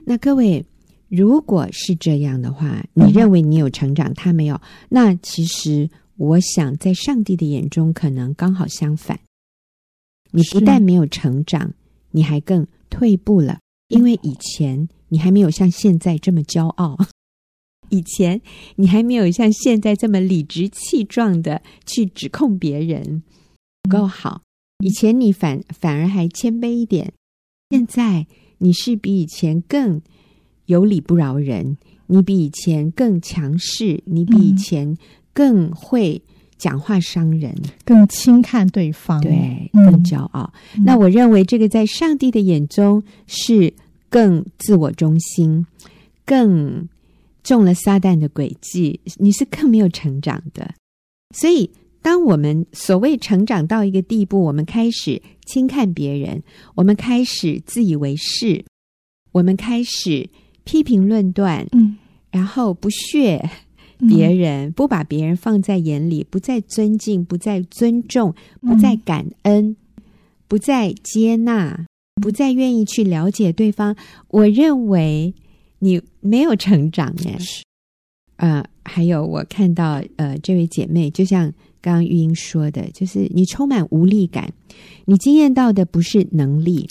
[0.05, 0.65] 那各位，
[1.09, 9.19] 如果是这样的话，你认为你有成长，他没有，那其实我想，在上帝的眼中，可能刚好相反。
[10.33, 11.73] 你不但没有成长，
[12.11, 12.67] 你还更。
[12.95, 16.99] 退步了，因为以前你还没有像现在这么骄傲，
[17.89, 18.43] 以前
[18.77, 23.23] 你还没有像现在这么理直气壮的去指控别人
[23.81, 24.43] 不够好，
[24.85, 27.15] 以前你反反而还谦卑一点，
[27.71, 28.27] 现在
[28.59, 30.03] 你是比以前更
[30.67, 34.99] 有理不饶人，你比以前更强势，你比以前
[35.33, 36.21] 更会。
[36.63, 37.53] 讲话伤人，
[37.85, 40.53] 更轻看对方，对，更骄傲。
[40.77, 43.75] 嗯、那我认为这个在上帝的眼中是
[44.09, 45.67] 更自我中心，
[46.25, 46.89] 更
[47.43, 49.01] 中了撒旦的诡计。
[49.17, 50.73] 你是更没有成长的。
[51.35, 51.69] 所以，
[52.01, 56.45] 当我们所谓成长到一个地步，我们开始轻看别人，
[56.77, 58.65] 我们开始自以为是，
[59.33, 60.31] 我们开始
[60.63, 61.97] 批评论断，嗯，
[62.31, 63.51] 然后不屑。
[64.09, 69.77] 别人不把别人放在眼里，不再尊敬，不再尊重，不再感恩，嗯、
[70.49, 71.87] 不再接纳，
[72.21, 73.95] 不再愿意去了解对方。
[74.29, 75.33] 我认为
[75.79, 77.39] 你没有成长耶。
[78.39, 84.53] 呃，还有我看到呃，这位姐妹，就像刚刚玉英说的，就是你充满无力感，
[85.05, 86.91] 你经验到的不是能力，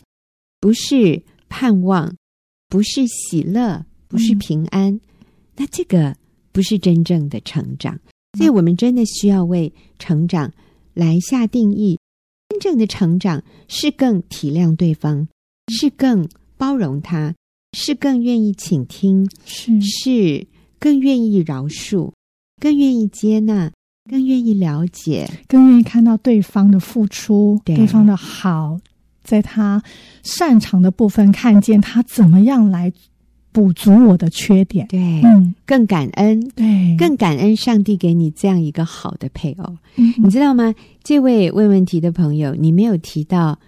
[0.61, 2.15] 不是盼望，
[2.69, 4.93] 不是喜乐，不是平安。
[4.93, 5.01] 嗯、
[5.57, 6.15] 那这个。
[6.51, 7.99] 不是真正的成长，
[8.37, 10.51] 所以我们真的需要为成长
[10.93, 11.99] 来下定义。
[12.49, 15.27] 真正的成长是更体谅对方，
[15.67, 17.33] 是更包容他，
[17.73, 19.81] 是更愿意倾听，是。
[19.81, 20.47] 是
[20.79, 22.11] 更愿意饶恕，
[22.59, 23.71] 更愿意接纳，
[24.09, 28.79] 更愿意了解，更愿意看到对方的付出，对，对方的好，
[29.23, 29.83] 在他
[30.23, 32.91] 擅长的部分看见他怎么样来
[33.51, 34.87] 补足我的缺点。
[34.87, 39.77] 对，嗯，更感恩，对，更感恩上帝给你这样一个好的配偶。
[39.95, 40.73] 嗯，你知道吗？
[41.03, 43.59] 这位问问题的朋友，你没有提到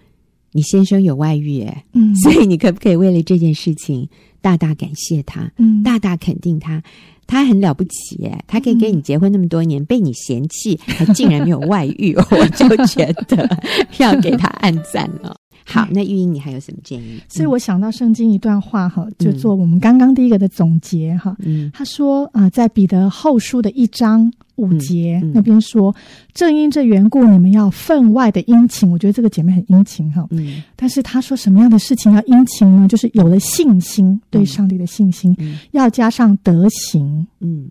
[0.52, 4.08] 你先生有外遇，哎，嗯，所以你可不可以为了这件事情
[4.42, 6.82] 大大感谢他，嗯，大大肯定他？
[7.26, 13.50] 他很了不起耶，他可以跟你结婚那么多年，嗯、被你嫌弃，还竟然没有外遇， 我就觉得
[13.98, 15.34] 要给他按赞了。
[15.66, 17.22] 好，那玉英，你还有什么建议？
[17.30, 21.36] 所以我想到圣经一段话哈，就做我们刚刚第一个的总结哈。
[21.40, 25.96] 嗯，他说啊、呃，在彼得后书的一章五节、嗯嗯、那边说，
[26.34, 28.92] 正因这缘故，你们要分外的殷勤。
[28.92, 30.28] 我觉得这个姐妹很殷勤哈。
[30.32, 32.88] 嗯，但是他说什么样的事情要殷勤呢？
[32.88, 37.26] 就是有了信心，对上帝的信心，嗯、要加上德行。
[37.40, 37.70] 嗯，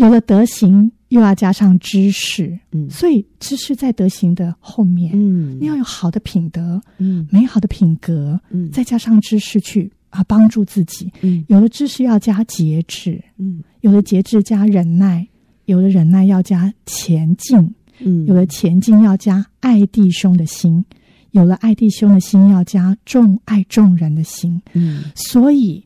[0.00, 0.90] 有了德行。
[1.10, 15.26] 又要加上知识，嗯，所以知识在德行的后面，嗯，你要有好的品德，嗯，美好的品格，嗯，再加上知识去啊帮助自己，嗯，有了知识要加节制，嗯，有了节制加忍耐，
[15.64, 20.84] 有了忍耐要加前进，嗯，有了前进要加爱弟兄的心，
[21.32, 25.84] 有了爱弟兄的心要加重爱众人的心，嗯，所以。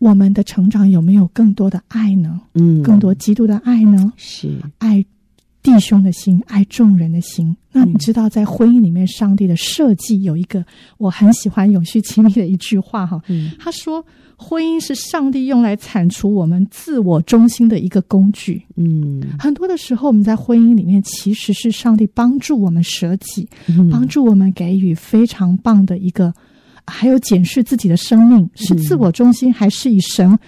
[0.00, 2.40] 我们的成长有没有更多的爱呢？
[2.54, 4.12] 嗯，更多基督的爱呢？
[4.16, 5.04] 是爱
[5.62, 7.54] 弟兄的心，爱众人的心。
[7.70, 10.64] 那你知道，在婚姻里面，上帝的设计有一个
[10.96, 13.20] 我很喜欢永续亲密的一句话哈。
[13.28, 14.02] 嗯，他说，
[14.38, 18.62] 婚姻是上帝用来铲除我们自我中心的一个工具。
[18.76, 23.46] 嗯，很多的时候，我们在婚姻里面其实是上帝帮助我们舍己，
[23.90, 26.32] 帮助我们给予非常棒的一个。
[26.86, 30.38] 还有检视自己的生命是自我中心，还是以神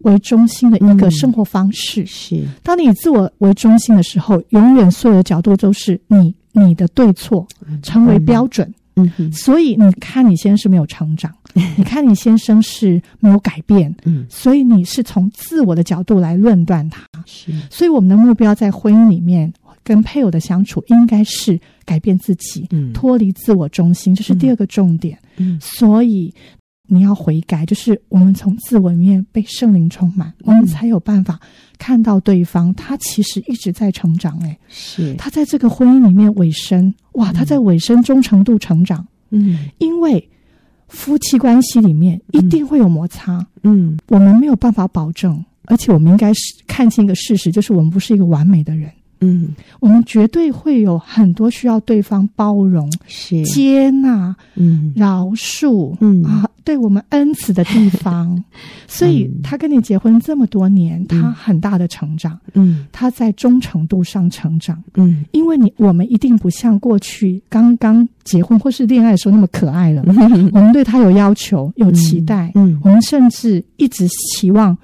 [0.00, 2.02] 为中心的一个生活方式？
[2.02, 2.44] 嗯、是。
[2.62, 7.46] 当你以自我为中心的时候，永远所有的角度都是你你的对错
[7.82, 8.72] 成为标准。
[8.96, 9.32] 嗯哼。
[9.32, 11.32] 所以你看你先生是没有成长，
[11.76, 13.94] 你看你先生是没有改变。
[14.04, 14.24] 嗯。
[14.28, 17.02] 所以你是从自我的角度来论断他。
[17.26, 17.52] 是。
[17.70, 19.52] 所以我们的目标在婚姻里面。
[19.88, 25.18] 跟配偶的相处应该是改变自己，嗯，脱离自我中心，这是第二个重点。
[25.38, 26.30] 嗯，所以
[26.88, 31.40] 你要悔改，就是我们从自我里面被圣灵充满，我们才有办法
[31.78, 34.38] 看到对方，他其实一直在成长。
[34.42, 39.06] 哎，是他在这个婚姻里面尾声，哇，他在尾声忠诚度成长。
[39.30, 40.28] 嗯，因为
[40.88, 43.46] 夫妻关系里面一定会有摩擦。
[43.62, 48.90] 嗯，我们没有办法保证，而且我们应该是看清一个事实，就是我们不是一个完美的人。
[49.20, 53.42] 嗯，我们绝对会有很多需要对方包容、是。
[53.44, 54.92] 接纳、嗯。
[54.94, 56.22] 饶恕、嗯。
[56.24, 58.42] 啊，对我们恩慈的地方。
[58.86, 70.02] 所以他跟你结婚这么多年，嗯、他很大的成长，嗯，他在忠诚度上成长，嗯，因为你我们一定不像过去刚刚结婚或是恋爱的时候那么可爱了。
[70.06, 74.76] 嗯、 我们对他有要求、有期待，嗯，嗯我们甚至一直期望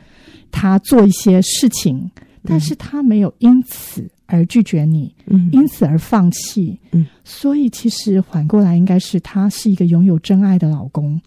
[0.50, 2.10] 他做一些事情，
[2.44, 4.06] 但是他没有因此。
[4.26, 11.20] 而拒绝你，嗯，因此而放弃，嗯，所以其实反过来应该是他是一个拥有真爱的老公，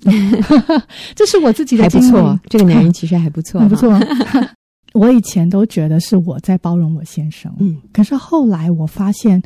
[1.15, 2.05] 这是我自己的经历。
[2.05, 3.97] 还不错，这个男人其实还不错， 还不错。
[4.93, 9.39] 我以前都觉得是我在包容我先生，嗯，可是后来我发现，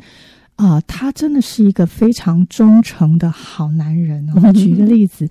[0.56, 4.26] 啊、呃，他真的是一个非常忠诚的好男人。
[4.34, 5.28] 我举一个例子。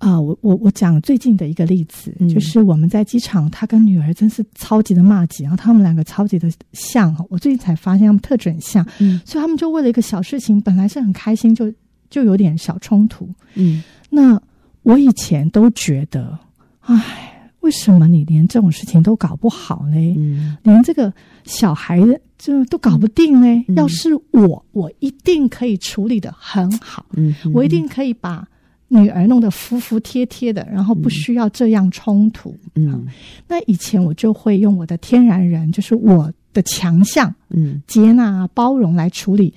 [0.00, 7.14] 啊、呃，我我我讲最近的一个例子，嗯、就是我们在机场，他跟女儿真是超级的骂街，然后他们两个超级的像。
[7.28, 11.70] 我最近才发现他们特准像，嗯，所以他们就为了一个小事情，本来是很开心，就
[12.08, 13.28] 就有点小冲突。
[13.56, 14.40] 嗯，那
[14.82, 16.38] 我以前都觉得，
[16.80, 20.14] 哎，为什么你连这种事情都搞不好嘞？
[20.16, 21.12] 嗯，连这个
[21.44, 23.62] 小孩子就都搞不定嘞？
[23.68, 27.04] 嗯、要是我，我一定可以处理的很好。
[27.12, 28.48] 嗯，我一定可以把。
[28.92, 32.56] 女儿弄得服服帖帖的，然后不需要这样冲突。
[32.74, 33.06] 嗯，嗯，
[33.46, 39.54] 那以前我就会用我的天然人，就是我的强项，嗯，接纳、包容来处理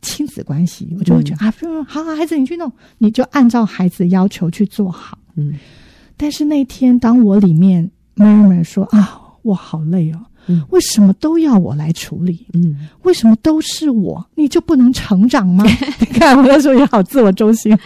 [0.00, 0.96] 亲子关系。
[0.98, 5.18] 我就会觉得、嗯、啊，好好，孩子你去弄，你就按照孩子要求去做好。
[5.36, 5.54] 嗯，
[6.16, 10.18] 但是那天当我里面慢慢说啊，我好累哦。
[10.46, 12.46] 嗯，为什么都要我来处理？
[12.54, 14.24] 嗯，为什么都是我？
[14.34, 15.64] 你就不能成长吗？
[16.00, 17.76] 你看，我那时候也好自我中心。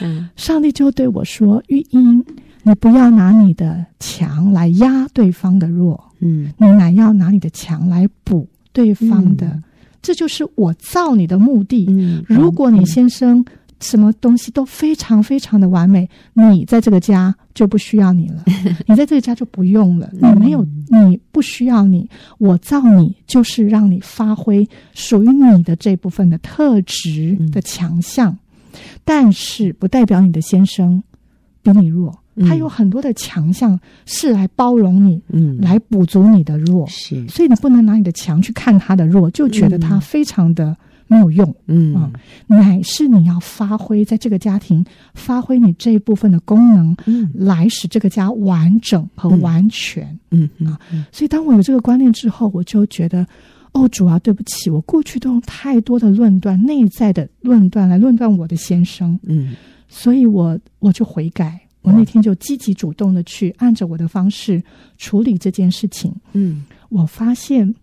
[0.00, 2.24] 嗯，上帝就对我说：“玉英，
[2.62, 9.62] 你不要拿你的强来压对方的弱，嗯，你乃要拿你的强来补对方的，嗯、
[10.02, 11.86] 这就是我造你的目的。
[11.88, 13.44] 嗯，如果你先生。”
[13.84, 18.44] 什么东西都非常非常的完美，你在这个家就不需要你了，
[18.88, 22.08] 你在这个家就不用了，你没有，你不需要你，
[22.38, 28.36] 我造你就是让你发挥属于你的这部分的特质的强项。
[29.04, 31.00] 但是不代表你的先生
[31.62, 40.76] 比你弱，嗯、他有很多的强项是来包容你，嗯，来补足你的弱，是，所以你不能拿你的强去看他的弱，就觉得他非常的
[41.06, 41.94] 没有用，嗯。
[41.94, 42.10] 啊，
[42.46, 44.84] 乃是你要发挥在这个家庭，
[45.14, 50.78] 发挥你这一部分的功能，嗯，来使这个家完整和完全，嗯啊，
[51.12, 53.26] 所以当我有这个观念之后，我就觉得。
[53.76, 59.56] 哦，主啊，对不起，我过去都用太多的论断、内在的论断来论断我的先生，嗯，
[59.88, 64.62] 所以我我就悔改，我那天就积极主动的去按着我的方式
[64.96, 67.74] 处理这件事情，嗯，我发现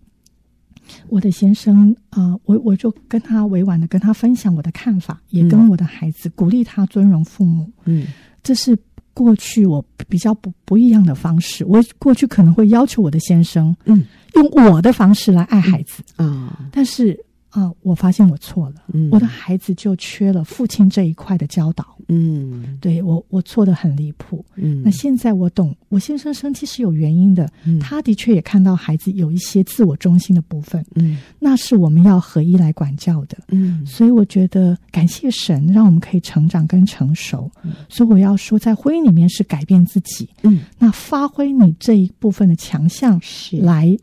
[1.08, 8.06] 我的先生啊、呃，我我就跟他委婉的跟他分享我的看法，也跟我的孩子鼓励他尊荣父母，嗯，
[8.42, 8.78] 这是。
[9.14, 17.14] 过去我比较不不一样的方式，我过去可能会要求我的先生，嗯，用我的方式来爱孩子啊，嗯，但是。
[17.52, 43.58] 啊、呃，我发现我错了，嗯，我的孩子就缺了父亲这一块的教导，嗯，对我我错的很离谱，嗯，那现在我懂，我先生生气是有原因的，嗯，他的确也看到孩子有一些自我中心的部分，嗯，那是我们要合一来管教的，嗯，所以我觉得感谢神让我们可以成长跟成熟，嗯，所以我要说，在婚姻里面是改变自己，嗯，那发挥你这一部分的强项，是。
[43.58, 43.94] 来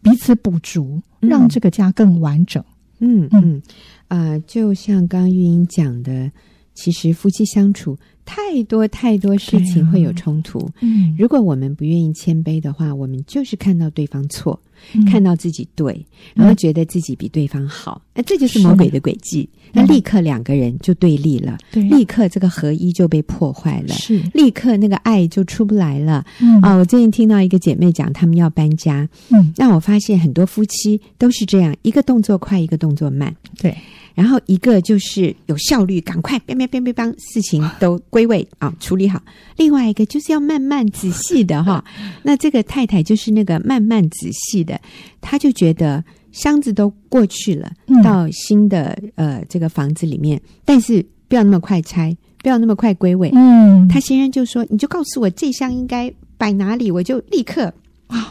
[0.00, 2.62] 彼此补足，让这个家更完整。
[2.62, 3.62] 嗯嗯嗯，
[4.08, 6.32] 啊、呃，就像刚刚玉英讲的，
[6.76, 10.70] 其实夫妻相处太多太多事情会有冲突。
[10.80, 14.60] 嗯，如果我们不愿意谦卑的话，我们就是看到对方错，
[14.94, 16.04] 嗯、看到自己对，
[16.34, 19.48] 然后觉得自己比对方好，那、嗯、这就是魔鬼的诡计。
[19.72, 26.24] 那立刻两个人就对立了，对，立刻这个合一就被破坏了，是，立刻那个爱就出不来了。
[26.40, 26.60] 嗯。
[26.62, 33.76] 啊，我最近听到一个姐妹讲，他们要搬家，嗯，那我发现很多夫妻都是这样，一个动作快，一个动作慢，对，
[34.16, 39.20] 然后一个就是有效率，赶快，别别别别帮事情都归位啊，处理好；
[39.56, 41.84] 另外一个就是要慢慢仔细的哈。
[42.24, 44.80] 那这个太太就是那个慢慢仔细的，
[45.20, 46.02] 她就觉得。
[46.32, 47.72] 箱子都过去了，
[48.04, 53.30] 到新的、嗯、呃这个房子里面，但是不要那么快拆，不要那么快归位。
[53.32, 57.72] 嗯，她先生就说：“你就告诉我这箱应该摆哪里，我就立刻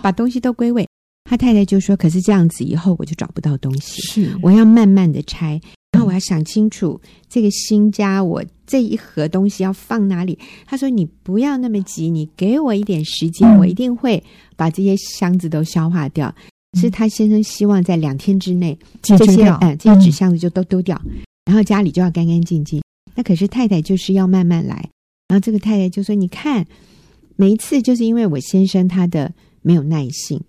[0.04, 0.88] 把东西都归位。”
[1.28, 5.60] 他太太就说：“可是这样子以后我就找不到东西，是我要慢慢的拆，
[5.92, 14.24] 然后我要想清楚这个新家我这一盒东西要放哪里。”他说：“你不要那么急，你给我一点时间，嗯、我一定会
[14.56, 16.34] 把这些箱子都消化掉。”
[16.80, 22.84] 是他先生希望在两天之内，这些呃这些纸箱子就都丢掉，嗯，然后家里就要干干净净。
[23.16, 24.76] 那可是太太就是要慢慢来，
[25.28, 26.68] 然后这个太太就说：“你看，
[27.36, 29.34] 每一次就是因为我先生他的。”
[29.66, 30.40] 没有耐性，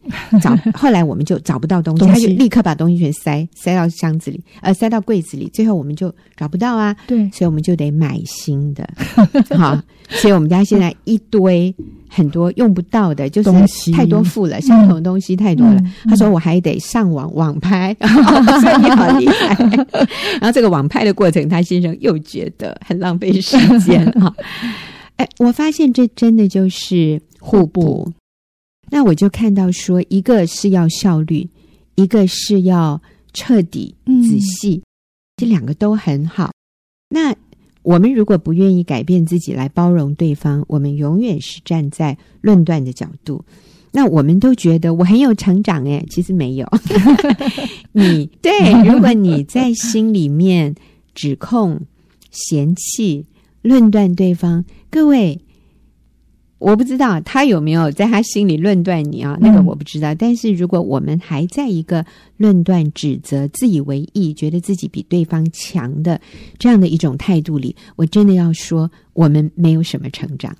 [0.42, 6.94] 找 后来我们就找不到东西，他就立刻把东西全塞塞到箱子里，呃，塞到柜子里，最后我们就找不到啊。
[7.06, 8.86] 对，所以我们就得买新的。
[9.56, 11.74] 好，所以我们家现在一堆
[12.10, 15.76] 很多用不到的，就是太多副了，相同的东西太多了。
[15.76, 19.56] 嗯、他说我还得上网网拍，嗯 哦、所以你好厉害。
[20.40, 24.30] 然后这个网拍的过程，他先生又觉得很浪费时间啊。
[25.16, 28.12] 哎，我发现这真的就是互补。
[28.90, 31.48] 那我就看到说，一个是要效率，
[31.96, 33.00] 一个是要
[33.32, 34.82] 彻底、仔细，嗯，
[35.36, 36.52] 这两个都很好。
[37.08, 37.34] 那
[37.82, 43.44] 我们如果不愿意改变自己来包容对方，我们永远是站在论断的角度。
[43.92, 46.68] 那我们都觉得我很有成长，诶，其实没有。
[47.92, 50.74] 你对，如果你在心里面
[51.14, 51.80] 指控、
[52.30, 53.24] 嫌弃、
[53.62, 55.40] 论断对方，各位。
[56.58, 59.36] 我不知道他有没有在他心里论断你啊？
[59.40, 60.14] 那个我不知道。
[60.14, 62.04] 嗯、但是如果我们还在一个
[62.38, 66.20] 论断、指责、自以为意，觉得自己比对方强的
[66.58, 70.56] 这样的一种态度里，我真的要说，我们没有什么成长。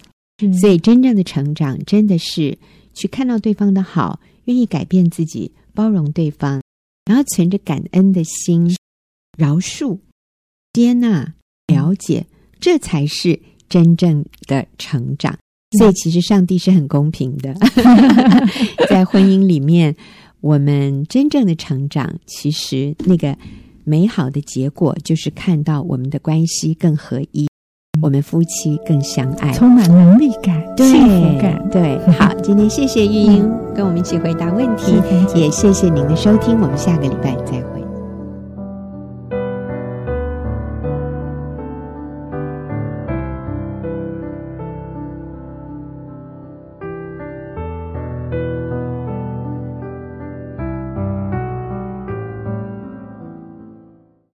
[0.61, 2.59] 所以，真正的成长，真的是
[2.93, 6.61] 去看到对方的好，愿意改变自己，包容对方，
[7.07, 8.77] 然后存着感恩的心，
[9.39, 9.99] 饶恕、
[10.75, 11.33] 接纳、
[11.69, 12.27] 了解，
[12.61, 15.39] 这才是真正的成长。
[15.79, 17.55] 所以，其实上帝是很公平的，
[18.89, 19.95] 在婚姻里面，
[20.41, 23.37] 我们真正的成长，其实那个
[23.85, 27.49] 美好的结果，就是看到我们的关系更合一，
[28.03, 31.69] 我们夫妻更相爱，充满能力感、幸福感。
[31.71, 34.93] 对， 好，今天谢谢玉英跟我们一起回答问题，
[35.35, 37.76] 也谢谢您的收听，我们下个礼拜再会。